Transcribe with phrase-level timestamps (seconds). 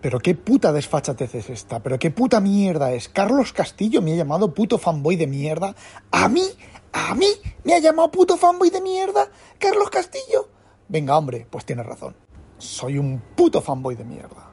[0.00, 3.08] Pero qué puta desfachatez es esta, pero qué puta mierda es.
[3.08, 5.74] Carlos Castillo me ha llamado puto fanboy de mierda.
[6.12, 6.44] ¿A mí?
[6.92, 7.28] ¿A mí?
[7.64, 9.28] ¿Me ha llamado puto fanboy de mierda?
[9.58, 10.48] ¿Carlos Castillo?
[10.88, 12.14] Venga, hombre, pues tienes razón.
[12.58, 14.50] Soy un puto fanboy de mierda.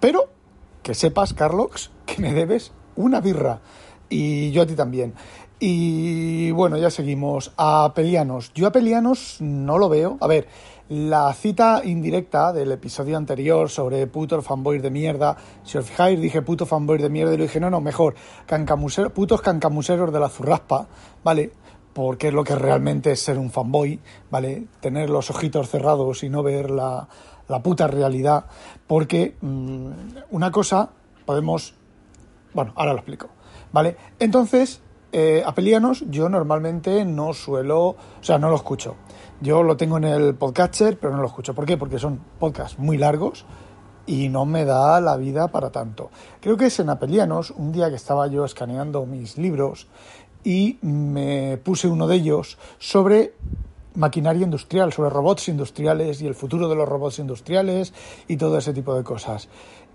[0.00, 0.30] Pero
[0.82, 3.60] que sepas, Carlos, que me debes una birra.
[4.08, 5.14] Y yo a ti también.
[5.58, 7.52] Y bueno, ya seguimos.
[7.56, 8.52] A Pelianos.
[8.54, 10.18] Yo a Pelianos no lo veo.
[10.20, 10.46] A ver,
[10.88, 15.36] la cita indirecta del episodio anterior sobre putos fanboys de mierda.
[15.64, 18.14] Si os fijáis, dije puto fanboys de mierda y lo dije, no, no, mejor,
[18.46, 20.86] cancamusero, putos cancamuseros de la zurraspa,
[21.24, 21.52] ¿vale?
[21.92, 23.98] Porque es lo que realmente es ser un fanboy,
[24.30, 24.66] ¿vale?
[24.80, 27.08] Tener los ojitos cerrados y no ver la,
[27.48, 28.44] la puta realidad.
[28.86, 29.90] Porque mmm,
[30.30, 30.90] una cosa
[31.24, 31.74] podemos.
[32.54, 33.28] Bueno, ahora lo explico,
[33.72, 33.96] ¿vale?
[34.18, 34.82] Entonces,
[35.18, 37.86] eh, Apelianos, yo normalmente no suelo.
[37.86, 38.96] O sea, no lo escucho.
[39.40, 41.54] Yo lo tengo en el podcatcher, pero no lo escucho.
[41.54, 41.78] ¿Por qué?
[41.78, 43.46] Porque son podcasts muy largos
[44.04, 46.10] y no me da la vida para tanto.
[46.38, 49.86] Creo que es en Apelianos, un día que estaba yo escaneando mis libros
[50.44, 53.32] y me puse uno de ellos sobre
[53.94, 57.94] maquinaria industrial, sobre robots industriales y el futuro de los robots industriales
[58.28, 59.48] y todo ese tipo de cosas.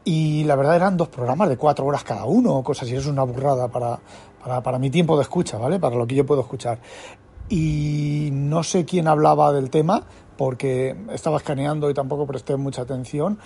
[0.04, 3.22] Y la verdad eran dos programas de cuatro horas cada uno, cosas así, es una
[3.22, 4.00] burrada para,
[4.44, 5.80] para, para mi tiempo de escucha, ¿vale?
[5.80, 6.80] Para lo que yo puedo escuchar
[7.52, 10.04] y no sé quién hablaba del tema
[10.38, 13.38] porque estaba escaneando y tampoco presté mucha atención,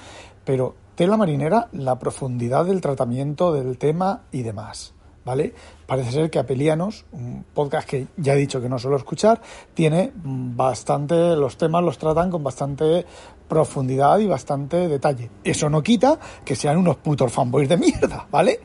[0.46, 4.94] pero tela marinera, la profundidad del tratamiento del tema y demás.
[5.26, 5.56] ¿Vale?
[5.88, 9.42] Parece ser que Apelianos, un podcast que ya he dicho que no suelo escuchar,
[9.74, 13.04] tiene bastante, los temas los tratan con bastante
[13.48, 15.32] profundidad y bastante detalle.
[15.44, 18.60] Eso no quita que sean unos putos fanboys de mierda, ¿vale?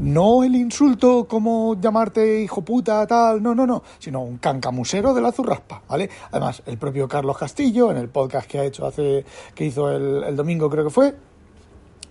[0.00, 5.20] No el insulto como llamarte hijo puta, tal, no, no, no, sino un cancamusero de
[5.20, 6.08] la zurraspa, ¿vale?
[6.30, 10.24] Además, el propio Carlos Castillo, en el podcast que ha hecho hace, que hizo el,
[10.24, 11.14] el domingo creo que fue,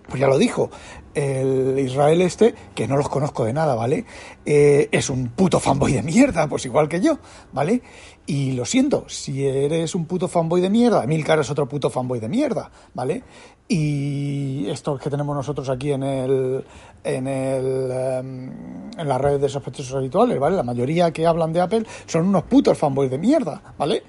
[0.09, 0.69] pues ya lo dijo,
[1.13, 4.05] el Israel este, que no los conozco de nada, ¿vale?
[4.45, 7.19] Eh, es un puto fanboy de mierda, pues igual que yo,
[7.53, 7.81] ¿vale?
[8.25, 12.19] Y lo siento, si eres un puto fanboy de mierda, Milcar es otro puto fanboy
[12.19, 13.23] de mierda, ¿vale?
[13.67, 16.65] Y esto que tenemos nosotros aquí en el
[17.03, 20.55] en el en la red de sospechosos habituales, ¿vale?
[20.55, 24.03] La mayoría que hablan de Apple son unos putos fanboys de mierda, ¿vale?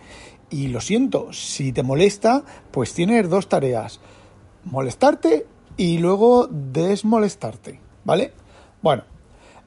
[0.51, 4.01] Y lo siento, si te molesta, pues tienes dos tareas.
[4.65, 8.33] Molestarte y luego desmolestarte, ¿vale?
[8.83, 9.05] Bueno,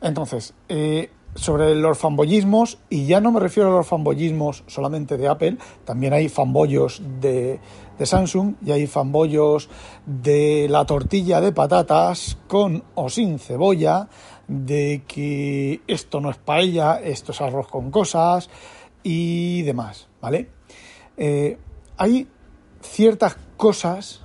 [0.01, 5.27] entonces, eh, sobre los fanboyismos, y ya no me refiero a los fanboyismos solamente de
[5.27, 7.59] Apple, también hay fanboyos de,
[8.03, 9.69] Samsung y hay fanboyos
[10.05, 14.09] de la tortilla de patatas con o sin cebolla,
[14.47, 18.49] de que esto no es paella, esto es arroz con cosas
[19.03, 20.49] y demás, ¿vale?
[21.15, 21.57] Eh,
[21.95, 22.27] hay
[22.81, 24.22] ciertas cosas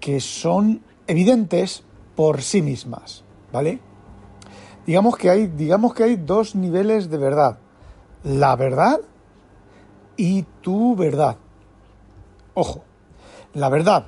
[0.00, 1.82] que son evidentes
[2.14, 3.80] por sí mismas, ¿vale?
[4.86, 7.58] Digamos que hay, digamos que hay dos niveles de verdad.
[8.24, 9.00] La verdad
[10.16, 11.36] y tu verdad.
[12.54, 12.82] Ojo,
[13.54, 14.06] la verdad,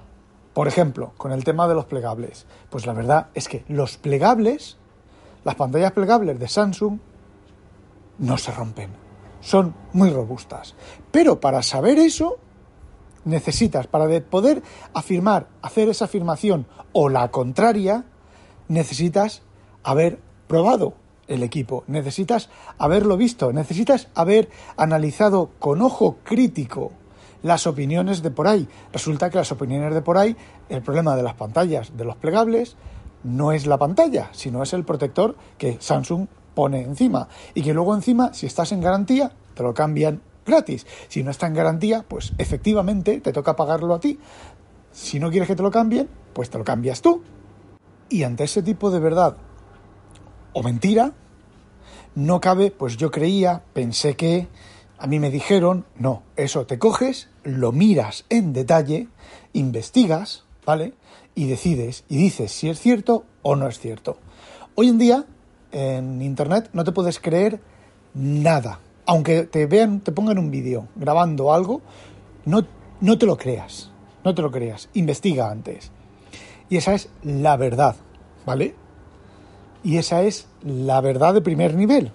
[0.52, 2.46] por ejemplo, con el tema de los plegables.
[2.68, 4.76] Pues la verdad es que los plegables,
[5.44, 6.98] las pantallas plegables de Samsung,
[8.18, 8.90] no se rompen.
[9.40, 10.74] Son muy robustas.
[11.10, 12.38] Pero para saber eso,
[13.24, 14.62] necesitas, para poder
[14.94, 18.04] afirmar, hacer esa afirmación o la contraria,
[18.68, 19.42] necesitas
[19.82, 20.94] haber probado
[21.28, 26.92] el equipo, necesitas haberlo visto, necesitas haber analizado con ojo crítico
[27.42, 28.68] las opiniones de por ahí.
[28.92, 30.36] Resulta que las opiniones de por ahí,
[30.68, 32.76] el problema de las pantallas de los plegables
[33.22, 37.94] no es la pantalla, sino es el protector que Samsung pone encima y que luego
[37.94, 40.20] encima, si estás en garantía, te lo cambian
[40.50, 40.86] gratis.
[41.08, 44.18] Si no está en garantía, pues efectivamente te toca pagarlo a ti.
[44.92, 47.22] Si no quieres que te lo cambien, pues te lo cambias tú.
[48.08, 49.36] Y ante ese tipo de verdad
[50.52, 51.12] o mentira,
[52.14, 54.48] no cabe, pues yo creía, pensé que,
[54.98, 59.08] a mí me dijeron, no, eso te coges, lo miras en detalle,
[59.52, 60.94] investigas, ¿vale?
[61.34, 64.18] Y decides y dices si es cierto o no es cierto.
[64.74, 65.24] Hoy en día,
[65.72, 67.60] en Internet, no te puedes creer
[68.12, 71.80] nada aunque te vean, te pongan un vídeo grabando algo,
[72.44, 72.64] no,
[73.00, 73.90] no te lo creas,
[74.22, 75.90] no te lo creas, investiga antes.
[76.68, 77.96] Y esa es la verdad,
[78.46, 78.76] ¿vale?
[79.82, 82.12] Y esa es la verdad de primer nivel.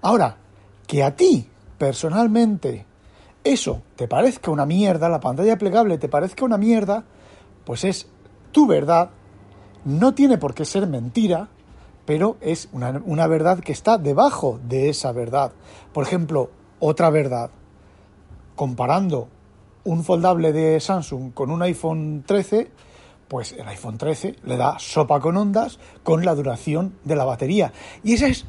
[0.00, 0.38] Ahora,
[0.86, 1.46] que a ti,
[1.76, 2.86] personalmente,
[3.44, 7.04] eso te parezca una mierda, la pantalla plegable te parezca una mierda,
[7.66, 8.08] pues es
[8.50, 9.10] tu verdad,
[9.84, 11.48] no tiene por qué ser mentira,
[12.08, 15.52] pero es una, una, verdad que está debajo de esa verdad.
[15.92, 16.48] Por ejemplo,
[16.80, 17.50] otra verdad,
[18.56, 19.28] comparando
[19.84, 22.70] un foldable de Samsung con un iPhone 13,
[23.28, 27.74] pues el iPhone 13 le da sopa con ondas con la duración de la batería.
[28.02, 28.46] Y esa es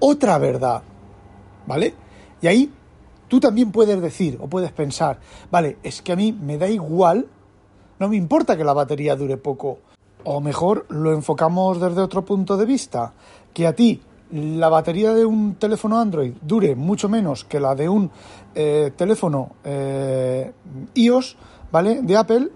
[0.00, 0.82] otra verdad,
[1.64, 1.94] ¿vale?
[2.42, 2.72] Y ahí
[3.28, 7.28] tú también puedes decir o puedes pensar, vale, es que a mí me da igual,
[8.00, 9.78] no me importa que la batería dure poco.
[10.28, 13.14] O mejor lo enfocamos desde otro punto de vista,
[13.54, 14.00] que a ti
[14.32, 18.10] la batería de un teléfono Android dure mucho menos que la de un
[18.52, 20.52] eh, teléfono eh,
[20.94, 21.36] iOS,
[21.70, 22.02] ¿vale?
[22.02, 22.50] De Apple,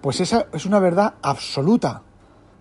[0.00, 2.02] pues esa es una verdad absoluta.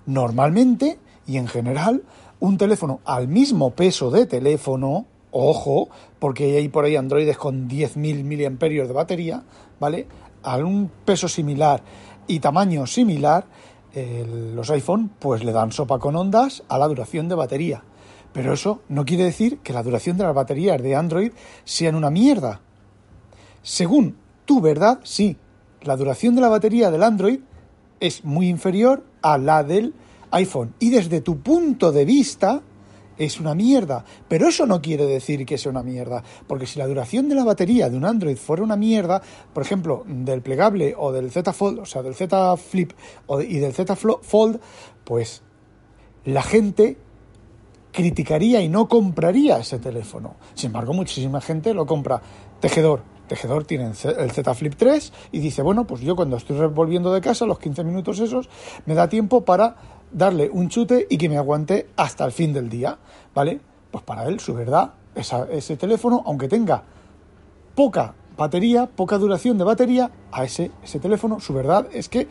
[0.05, 2.03] Normalmente y en general,
[2.41, 5.87] un teléfono al mismo peso de teléfono, ojo,
[6.19, 9.43] porque hay por ahí androides con 10.000 miliamperios de batería,
[9.79, 10.05] ¿vale?
[10.43, 11.81] A un peso similar
[12.27, 13.45] y tamaño similar,
[13.95, 17.83] los iPhone pues le dan sopa con ondas a la duración de batería.
[18.33, 21.31] Pero eso no quiere decir que la duración de las baterías de Android
[21.63, 22.61] sean una mierda.
[23.63, 24.15] Según
[24.45, 25.37] tu verdad, sí,
[25.81, 27.39] la duración de la batería del Android
[27.99, 29.93] es muy inferior a la del
[30.31, 30.73] iPhone.
[30.79, 32.61] Y desde tu punto de vista
[33.19, 34.03] es una mierda.
[34.27, 36.23] Pero eso no quiere decir que sea una mierda.
[36.47, 39.21] Porque si la duración de la batería de un Android fuera una mierda,
[39.53, 42.93] por ejemplo, del plegable o del Z Fold, o sea, del Z Flip
[43.47, 44.59] y del Z Fold,
[45.03, 45.43] pues
[46.25, 46.97] la gente
[47.91, 50.35] criticaría y no compraría ese teléfono.
[50.53, 52.21] Sin embargo, muchísima gente lo compra.
[52.59, 53.01] Tejedor.
[53.27, 57.21] Tejedor tiene el Z Flip 3 y dice, bueno, pues yo cuando estoy volviendo de
[57.21, 58.49] casa, los 15 minutos esos,
[58.87, 59.75] me da tiempo para
[60.11, 62.97] darle un chute y que me aguante hasta el fin del día,
[63.33, 63.59] ¿vale?
[63.91, 66.83] Pues para él, su verdad, ese teléfono, aunque tenga
[67.75, 72.27] poca batería, poca duración de batería, a ese, ese teléfono, su verdad es que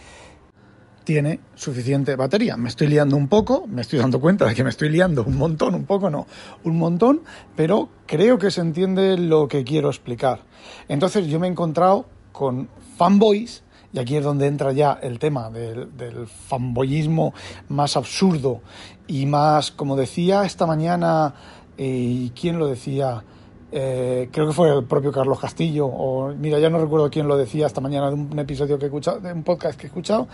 [1.08, 2.58] tiene suficiente batería.
[2.58, 5.38] Me estoy liando un poco, me estoy dando cuenta de que me estoy liando un
[5.38, 6.26] montón, un poco no,
[6.64, 7.22] un montón,
[7.56, 10.40] pero creo que se entiende lo que quiero explicar.
[10.86, 15.50] Entonces yo me he encontrado con fanboys y aquí es donde entra ya el tema
[15.50, 15.88] del,
[16.26, 17.32] fanboyismo
[17.68, 18.60] más absurdo
[19.06, 21.34] y más, como decía esta mañana,
[21.76, 23.22] eh, ¿y quién lo decía?
[23.70, 27.36] Eh, creo que fue el propio Carlos Castillo, o mira, ya no recuerdo quién lo
[27.36, 30.28] decía esta mañana de un episodio que he escuchado, de un podcast que he escuchado.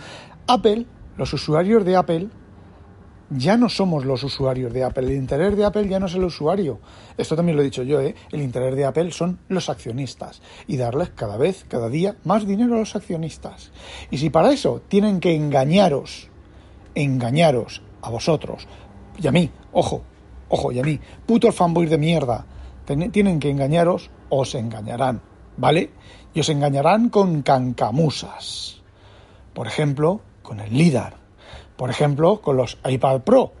[0.47, 0.85] Apple,
[1.17, 2.29] los usuarios de Apple,
[3.29, 5.07] ya no somos los usuarios de Apple.
[5.07, 6.79] El interés de Apple ya no es el usuario.
[7.17, 8.15] Esto también lo he dicho yo, ¿eh?
[8.31, 12.75] El interés de Apple son los accionistas y darles cada vez, cada día, más dinero
[12.75, 13.71] a los accionistas.
[14.11, 16.29] Y si para eso tienen que engañaros,
[16.93, 18.67] engañaros a vosotros
[19.21, 20.03] y a mí, ojo,
[20.49, 22.45] ojo, y a mí, putos fanboys de mierda,
[23.11, 25.21] tienen que engañaros, os engañarán,
[25.57, 25.91] ¿vale?
[26.33, 28.81] Y os engañarán con cancamusas.
[29.53, 31.24] Por ejemplo, con el LIDAR
[31.77, 33.51] por ejemplo, con los iPad Pro.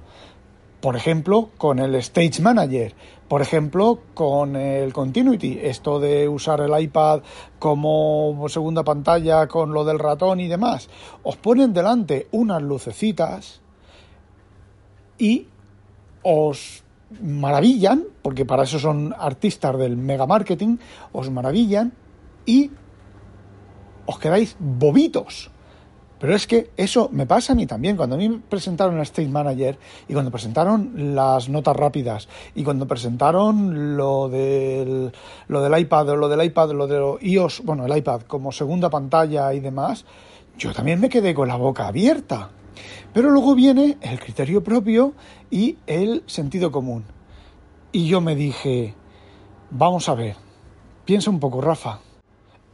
[0.81, 2.93] Por ejemplo, con el Stage Manager.
[3.27, 5.59] Por ejemplo, con el Continuity.
[5.61, 7.21] Esto de usar el iPad
[7.59, 10.89] como segunda pantalla con lo del ratón y demás.
[11.23, 13.61] Os ponen delante unas lucecitas
[15.17, 15.47] y
[16.21, 16.83] os
[17.21, 20.77] maravillan, porque para eso son artistas del mega marketing,
[21.13, 21.93] os maravillan
[22.45, 22.71] y
[24.05, 25.51] os quedáis bobitos
[26.19, 27.97] pero es que eso me pasa a mí también.
[27.97, 32.87] Cuando a mí presentaron el State Manager y cuando presentaron las notas rápidas y cuando
[32.87, 35.11] presentaron lo del,
[35.47, 39.53] lo del iPad, lo del iPad, lo de iOS, bueno, el iPad como segunda pantalla
[39.53, 40.05] y demás,
[40.57, 42.49] yo también me quedé con la boca abierta.
[43.13, 45.13] Pero luego viene el criterio propio
[45.49, 47.05] y el sentido común.
[47.91, 48.93] Y yo me dije,
[49.69, 50.35] vamos a ver,
[51.05, 51.99] piensa un poco, Rafa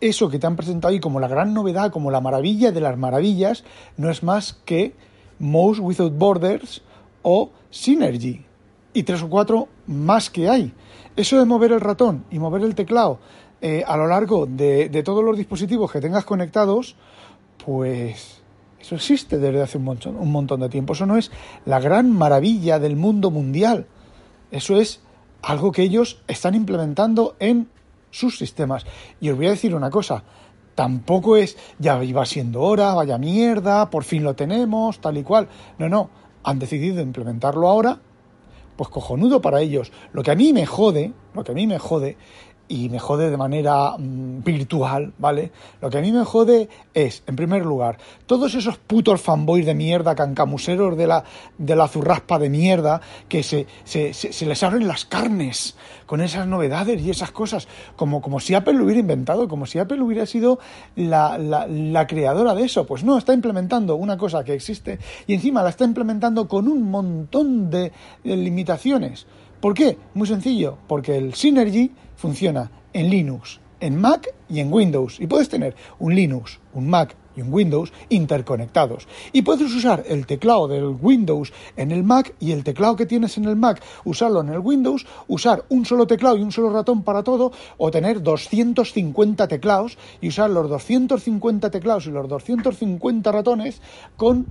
[0.02, 2.98] eso que te han presentado ahí como la gran novedad, como la maravilla de las
[2.98, 3.64] maravillas,
[3.98, 4.96] no es más que
[5.40, 6.82] Mouse Without Borders
[7.22, 8.46] o Synergy.
[8.94, 10.74] Y tres o cuatro más que hay.
[11.16, 13.20] Eso de mover el ratón y mover el teclado
[13.62, 16.96] eh, a lo largo de, todos los dispositivos que tengas conectados,
[17.64, 18.42] pues
[18.82, 20.94] eso existe desde hace un montón, un montón de tiempo.
[20.94, 21.32] Eso no es
[21.66, 23.86] la gran maravilla del mundo mundial.
[24.50, 25.02] Eso es
[25.44, 27.70] algo que ellos están implementando en
[28.12, 28.86] sus sistemas.
[29.20, 30.24] Y os voy a decir una cosa,
[30.76, 35.48] tampoco es ya iba siendo hora, vaya mierda, por fin lo tenemos, tal y cual.
[35.80, 36.10] No, no,
[36.44, 38.00] han decidido implementarlo ahora,
[38.76, 39.92] pues cojonudo para ellos.
[40.14, 42.18] Lo que a mí me jode, lo que a mí me jode,
[42.72, 45.52] y me jode de manera mm, virtual, ¿vale?
[45.82, 49.76] Lo que a mí me jode es, en primer lugar, todos esos putos fanboys de
[49.76, 51.26] mierda, cancamuseros de la,
[51.58, 55.76] de la zurraspa de mierda, que se, se, se, les abren las carnes
[56.06, 59.78] con esas novedades y esas cosas, como, como si Apple lo hubiera inventado, como si
[59.78, 60.60] Apple hubiera sido
[60.96, 62.86] la, la, la creadora de eso.
[62.86, 64.98] Pues no, está implementando una cosa que existe
[65.28, 67.92] y encima la está implementando con un montón de
[68.24, 69.28] limitaciones.
[69.62, 69.96] ¿Por qué?
[70.16, 75.20] Muy sencillo, porque el Synergy funciona en Linux, en Mac y en Windows.
[75.20, 79.08] Y puedes tener un Linux, un Mac y un Windows interconectados.
[79.34, 83.38] Y puedes usar el teclado del Windows en el Mac y el teclado que tienes
[83.38, 87.02] en el Mac, usarlo en el Windows, usar un solo teclado y un solo ratón
[87.02, 93.82] para todo, o tener 250 teclados y usar los 250 teclados y los 250 ratones
[94.16, 94.46] con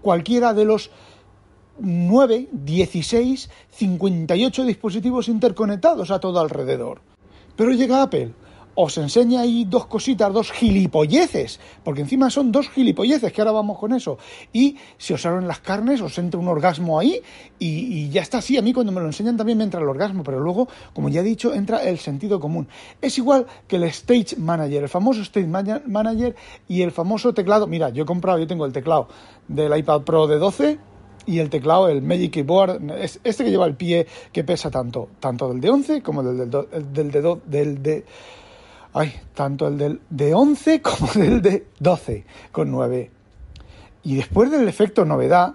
[0.00, 0.90] cualquiera de los
[1.80, 7.09] 9, 16, 58 dispositivos interconectados a todo alrededor.
[7.60, 8.32] Pero llega Apple,
[8.74, 13.76] os enseña ahí dos cositas, dos gilipolleces, porque encima son dos gilipolleces, que ahora vamos
[13.76, 14.16] con eso,
[14.50, 17.20] y si os abren las carnes, os entra un orgasmo ahí,
[17.58, 18.38] y, ya está.
[18.38, 21.10] Así, a mí cuando me lo enseñan también me entra el orgasmo, pero luego, como
[21.10, 22.66] ya he dicho, entra el sentido común.
[23.02, 26.34] Es igual que el Stage Manager, el famoso Stage Manager
[26.66, 29.08] y el famoso teclado, mira, yo he comprado, yo tengo el teclado
[29.48, 30.78] del iPad Pro de 12,
[31.26, 32.80] y el teclado, el Magic Keyboard,
[33.24, 36.92] este que lleva el pie que pesa tanto, tanto del de 11 como del, del,
[36.92, 38.04] del, de, del de...
[38.92, 43.10] Ay, tanto el del de 11 como del de 12 con 9.
[44.02, 45.54] Y después del efecto novedad,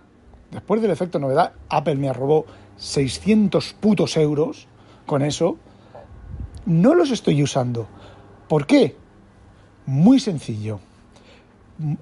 [0.51, 2.45] después del efecto novedad, Apple me robó
[2.77, 4.67] 600 putos euros
[5.05, 5.57] con eso.
[6.65, 7.87] No los estoy usando.
[8.47, 8.95] ¿Por qué?
[9.85, 10.79] Muy sencillo.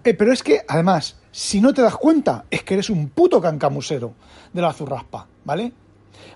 [0.03, 3.41] Eh, pero es que, además, si no te das cuenta, es que eres un puto
[3.41, 4.13] cancamusero
[4.53, 5.73] de la zurraspa, ¿vale?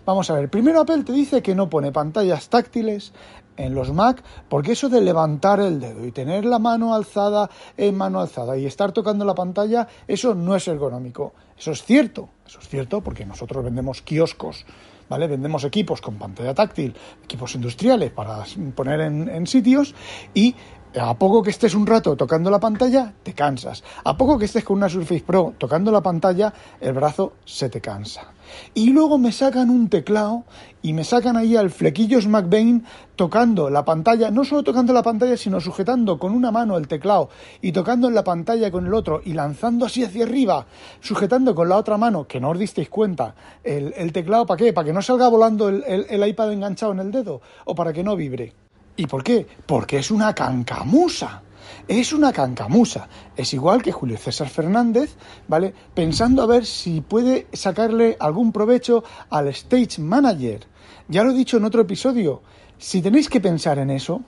[0.08, 3.14] Vamos a ver, primero Apple te dice que no pone pantallas táctiles
[3.58, 7.96] en los Mac, porque eso de levantar el dedo y tener la mano alzada en
[7.96, 11.34] mano alzada y estar tocando la pantalla, eso no es ergonómico.
[11.56, 14.66] Eso es cierto, eso es cierto porque nosotros vendemos kioscos,
[15.10, 15.28] ¿vale?
[15.28, 18.44] Vendemos equipos con pantalla táctil, equipos industriales para
[18.76, 19.94] poner en sitios
[20.34, 20.56] y
[20.96, 23.84] a poco que estés un rato tocando la pantalla, te cansas.
[24.04, 27.82] A poco que estés con una Surface Pro tocando la pantalla, el brazo se te
[27.82, 28.32] cansa.
[28.74, 30.46] Y luego me sacan un teclado
[30.82, 35.36] y me sacan ahí al flequillos McBain tocando la pantalla, no solo tocando la pantalla,
[35.36, 37.30] sino sujetando con una mano el teclado
[37.62, 40.66] y tocando en la pantalla con el otro y lanzando así hacia arriba,
[41.02, 44.86] sujetando con la otra mano, que no os disteis cuenta, el, teclado para qué, para
[44.86, 48.54] que no salga volando el iPad enganchado en el dedo o para que no vibre.
[48.98, 49.48] ¿Y por qué?
[49.66, 51.44] Porque es una cancamusa.
[51.88, 53.08] Es una cancamusa.
[53.36, 55.16] Es igual que Julio César Fernández,
[55.48, 55.74] ¿vale?
[55.94, 60.68] Pensando a ver si puede sacarle algún provecho al Stage Manager.
[61.08, 62.42] Ya lo he dicho en otro episodio.
[62.78, 64.22] Si tenéis que pensar en eso,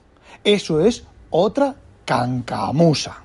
[0.44, 1.74] eso es otra
[2.04, 3.22] cancamusa.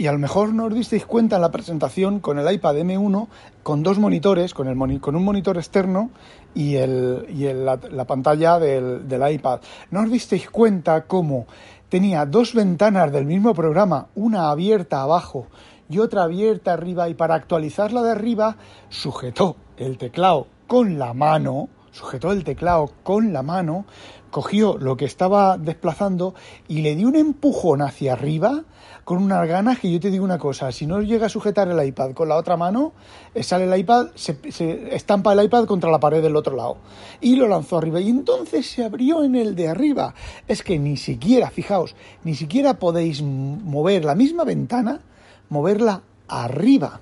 [0.00, 3.28] Y a lo mejor no os disteis cuenta en la presentación con el iPad M1,
[3.62, 6.08] con dos monitores, con, el con un monitor externo
[6.54, 9.60] y, el, y la, pantalla del, del iPad.
[9.90, 11.44] No os disteis cuenta cómo
[11.90, 15.48] tenía dos ventanas del mismo programa, una abierta abajo
[15.90, 18.56] y otra abierta arriba, y para actualizarla de arriba
[18.88, 23.84] sujetó el teclado con la mano, sujetó el teclado con la mano,
[24.30, 26.34] cogió lo que estaba desplazando
[26.68, 28.64] y le dio un empujón hacia arriba
[29.04, 31.84] con unas ganas que yo te digo una cosa, si no llega a sujetar el
[31.84, 32.92] iPad con la otra mano,
[33.34, 36.76] eh, sale el iPad, se, se, estampa el iPad contra la pared del otro lado
[37.20, 40.14] y lo lanzó arriba y entonces se abrió en el de arriba.
[40.46, 45.00] Es que ni siquiera, fijaos, ni siquiera podéis mover la misma ventana,
[45.48, 47.00] moverla arriba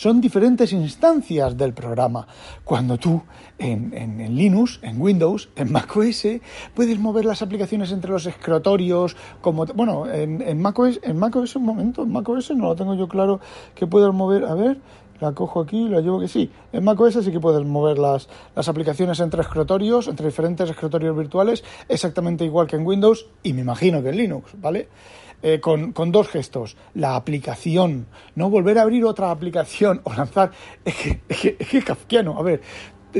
[0.00, 2.26] son diferentes instancias del programa.
[2.64, 3.20] Cuando tú
[3.58, 6.26] en, Linux, en Windows, en macOS,
[6.74, 11.66] puedes mover las aplicaciones entre los escritorios, como bueno, en, en macOS, en macOS un
[11.66, 13.40] momento, en macOS no lo tengo yo claro
[13.74, 14.78] que puedes mover, a ver,
[15.20, 16.50] la cojo aquí, la llevo que sí.
[16.72, 18.26] En macOS sí que puedes mover las,
[18.56, 23.60] las aplicaciones entre escritorios, entre diferentes escritorios virtuales, exactamente igual que en Windows y me
[23.60, 24.88] imagino que en Linux, ¿vale?
[25.42, 26.76] Eh, con, dos gestos.
[26.94, 30.50] La aplicación, no volver a abrir otra aplicación o lanzar.
[30.84, 32.38] Es que es, kafkiano.
[32.38, 32.60] A ver,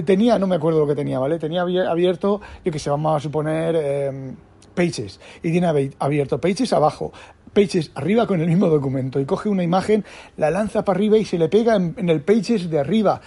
[0.04, 1.38] tenía, no me acuerdo lo que tenía, ¿vale?
[1.38, 3.76] Tenía abierto, yo que sé, vamos a suponer.
[3.76, 4.36] Em,
[4.72, 7.12] Pages y tiene abierto Pages abajo,
[7.52, 10.04] Pages arriba con el mismo documento y coge una imagen,
[10.36, 13.20] la lanza para arriba y se le pega en el Pages de arriba.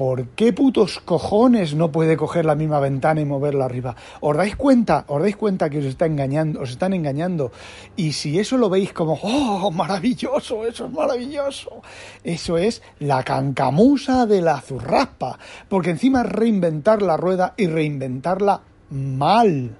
[0.00, 3.96] ¿Por qué putos cojones no puede coger la misma ventana y moverla arriba?
[4.22, 5.04] ¿Os dais cuenta?
[5.08, 7.52] ¿Os dais cuenta que os está engañando, os están engañando?
[7.96, 11.82] Y si eso lo veis como, oh, maravilloso, eso es maravilloso,
[12.24, 15.38] eso es la cancamusa de la zurraspa,
[15.68, 19.76] porque encima es reinventar la rueda y reinventarla mal.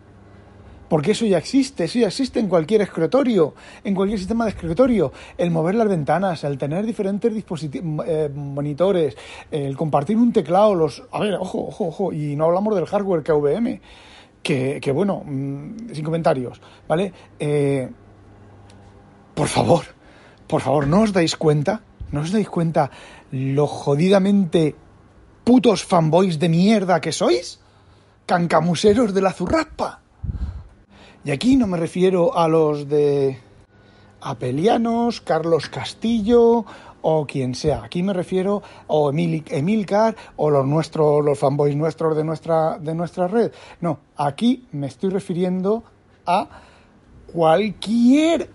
[0.91, 3.55] Porque eso ya existe, eso ya existe en cualquier escritorio,
[3.85, 5.13] en cualquier sistema de escritorio.
[5.39, 9.17] El mover las ventanas, el tener diferentes eh, monitores,
[9.53, 11.05] el compartir un teclado, los...
[11.13, 13.81] A ver, ojo, ojo, ojo, y no hablamos del hardware KVM,
[14.43, 17.13] que, que bueno, mm, sin comentarios, ¿vale?
[17.39, 17.89] Eh,
[19.33, 19.85] por favor,
[20.49, 21.83] por favor, ¿no os dais cuenta?
[22.11, 22.91] ¿No os dais cuenta
[23.31, 24.75] lo jodidamente
[25.45, 27.61] putos fanboys de mierda que sois?
[28.27, 30.00] Cancamuseros de la zurraspa.
[31.23, 33.39] Y aquí no me refiero a los de
[34.23, 36.65] Apelianos, Carlos Castillo
[37.03, 37.85] o quien sea.
[37.85, 42.95] Aquí me refiero a Emil, Emilcar o los nuestros, los fanboys nuestros de nuestra, de
[42.95, 43.53] nuestra red.
[43.83, 45.85] No, aquí me estoy refiriendo
[46.25, 46.49] a
[47.31, 48.49] cualquier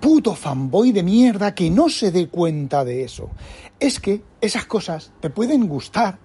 [0.00, 3.30] puto fanboy de mierda que no se dé cuenta de eso.
[3.78, 6.18] Es que esas cosas te pueden gustar.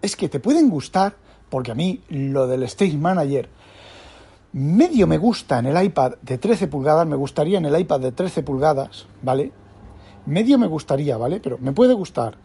[0.00, 1.16] Es que te pueden gustar
[1.48, 3.48] porque a mí lo del Stage Manager
[4.52, 8.12] medio me gusta en el iPad de 13 pulgadas, me gustaría en el iPad de
[8.12, 9.52] 13 pulgadas, ¿vale?
[10.26, 11.40] Medio me gustaría, ¿vale?
[11.40, 12.36] Pero me puede gustar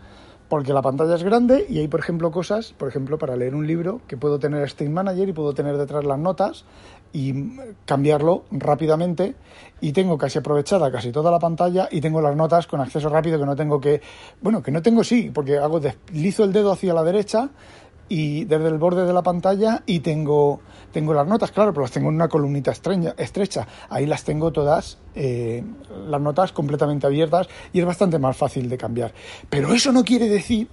[0.49, 3.65] porque la pantalla es grande y hay, por ejemplo, cosas, por ejemplo, para leer un
[3.65, 6.65] libro que puedo tener State Manager y puedo tener detrás las notas
[7.13, 9.35] y cambiarlo rápidamente
[9.81, 13.39] y tengo casi aprovechada casi toda la pantalla y tengo las notas con acceso rápido
[13.39, 14.01] que no tengo que,
[14.41, 17.49] bueno, que no tengo sí, porque hago deslizo el dedo hacia la derecha
[18.07, 21.91] y desde el borde de la pantalla y tengo, tengo las notas, claro, pero las
[21.91, 23.67] tengo en una columnita estrecha.
[23.89, 25.63] Ahí las tengo todas, eh,
[26.07, 29.13] las notas completamente abiertas y es bastante más fácil de cambiar.
[29.49, 30.67] Pero eso no quiere decir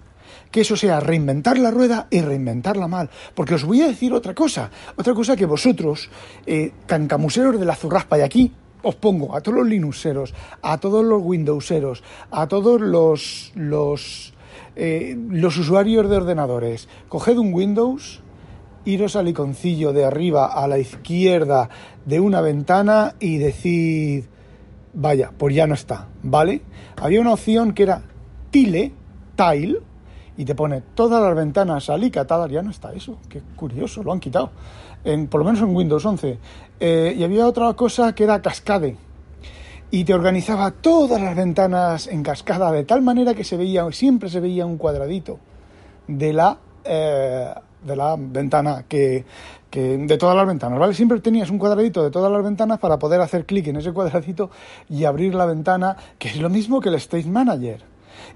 [0.51, 3.11] que eso sea reinventar la rueda y reinventarla mal.
[3.35, 6.11] Porque os voy a decir otra cosa, otra cosa que vosotros,
[6.47, 11.05] eh, cancamuseros de la zurraspa, y aquí os pongo a todos los Linuxeros, a todos
[11.05, 14.35] los Windowseros, a todos los, los
[14.77, 18.23] eh, los usuarios de ordenadores, coged un Windows,
[18.85, 21.69] iros al iconcillo de arriba a la izquierda
[22.05, 24.25] de una ventana y decid,
[24.95, 26.63] vaya, pues ya no está, ¿vale?
[26.97, 28.03] Había una opción que era
[28.51, 28.93] Tile,
[29.37, 29.81] Tile,
[30.37, 34.21] y te pone todas las ventanas alicatadas, ya no está eso, qué curioso, lo han
[34.21, 34.51] quitado,
[35.05, 36.39] en, por lo menos en Windows 11.
[36.81, 38.97] Eh, y había otra cosa que era Cascade,
[39.93, 44.31] y te organizaba todas las ventanas en cascada de tal manera que se veía siempre
[44.31, 45.39] se veía un cuadradito
[46.09, 49.25] de la eh, de la ventana que,
[49.71, 53.21] de todas las ventanas vale siempre tenías un cuadradito de todas las ventanas para poder
[53.21, 54.51] hacer clic en ese cuadradito
[54.89, 57.85] y abrir la ventana que es lo mismo que el State Manager.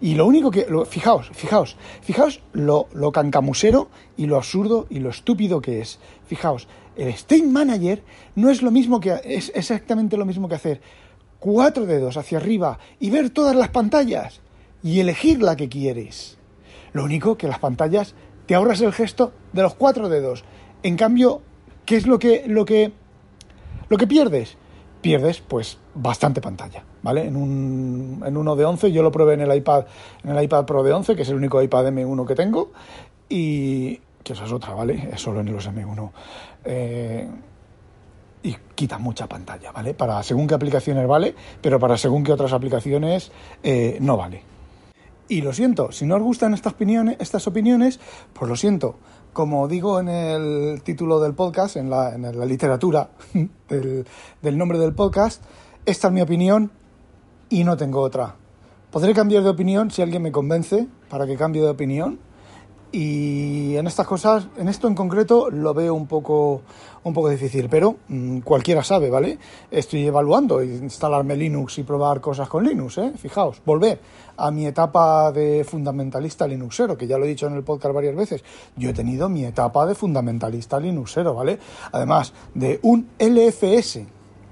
[0.01, 5.11] Y lo único que fijaos fijaos fijaos lo, lo cancamusero y lo absurdo y lo
[5.11, 6.01] estúpido que es.
[6.27, 8.03] Fijaos el State Manager
[8.35, 10.81] no es lo mismo que es exactamente lo mismo que hacer
[11.39, 14.41] cuatro dedos hacia arriba y ver todas las pantallas
[14.83, 16.39] y elegir la que quieres.
[16.93, 18.15] Lo único que las pantallas
[18.47, 20.45] te ahorras el gesto de los cuatro dedos.
[20.83, 21.43] En cambio,
[21.85, 22.93] ¿qué es lo que lo que
[23.89, 24.57] lo que pierdes?
[25.01, 27.27] Pierdes pues bastante pantalla, ¿vale?
[27.27, 29.87] En un en uno de 11 yo lo probé en el iPad
[30.25, 32.73] en el iPad Pro de 11, que es el único iPad M1 que tengo
[33.29, 35.11] y que esa es otra, ¿vale?
[35.13, 36.11] Es solo en los M1.
[36.65, 37.29] Eh,
[38.43, 39.95] y quita mucha pantalla, ¿vale?
[39.95, 44.43] Para según qué aplicaciones vale, pero para según qué otras aplicaciones eh, no vale.
[45.29, 47.99] Y lo siento, si no os gustan estas opiniones, estas opiniones,
[48.33, 48.97] pues lo siento.
[49.33, 53.11] Como digo en el título del podcast, en la, en la literatura
[53.69, 54.07] del,
[54.41, 55.43] del nombre del podcast,
[55.85, 56.71] esta es mi opinión
[57.49, 58.37] y no tengo otra.
[58.91, 62.21] Podré cambiar de opinión si alguien me convence para que cambie de opinión,
[62.99, 66.63] y en estas cosas, en esto en concreto, lo veo un poco,
[67.05, 69.39] un poco difícil, pero mmm, cualquiera sabe, ¿vale?
[69.71, 73.13] Estoy evaluando instalarme Linux y probar cosas con Linux, ¿eh?
[73.19, 74.01] Fijaos, volver
[74.39, 78.17] a mi etapa de fundamentalista linuxero, que ya lo he dicho en el podcast varias
[78.17, 78.43] veces.
[78.77, 81.59] Yo he tenido mi etapa de fundamentalista linuxero, ¿vale?
[81.93, 84.07] Además de un LFS,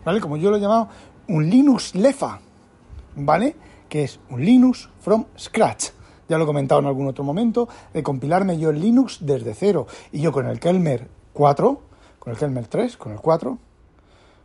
[0.05, 0.21] ¿vale?
[0.21, 0.89] Como yo lo he llamado,
[1.29, 2.41] un Linux Lefa,
[3.17, 3.57] ¿vale?
[3.89, 8.03] Que es un Linux from scratch ya lo he comentado en algún otro momento, de
[8.03, 9.87] compilarme yo el Linux desde cero.
[10.13, 11.81] Y yo con el Kelmer 4,
[12.19, 13.59] con el Kelmer 3, con el 4,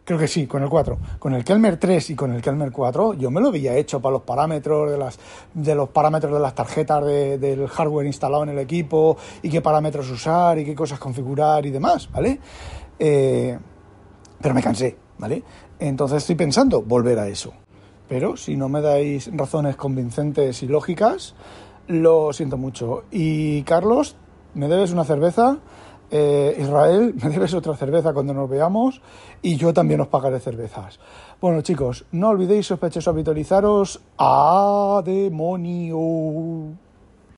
[0.09, 3.13] creo que sí, con el 4, con el Kelmer 3 y con el Kelmer 4,
[3.13, 5.19] yo me lo había hecho para los parámetros de, las,
[5.53, 9.61] de los parámetros de las tarjetas de, del hardware instalado en el equipo y qué
[9.61, 12.39] parámetros usar y qué cosas configurar y demás, ¿vale?
[12.97, 13.57] Eh,
[14.41, 15.43] pero me cansé, ¿vale?
[15.77, 17.53] Entonces estoy pensando volver a eso.
[18.07, 21.35] Pero si no me dais razones convincentes y lógicas,
[21.89, 23.03] lo siento mucho.
[23.11, 24.15] Y Carlos,
[24.53, 25.57] me debes una cerveza.
[26.11, 29.01] Eh, Israel, me debes otra cerveza cuando nos veamos.
[29.41, 30.99] Y yo también os pagaré cervezas.
[31.41, 33.99] Bueno, chicos, no olvidéis sospechosos habitualizaros.
[34.17, 36.77] ¡A demonio!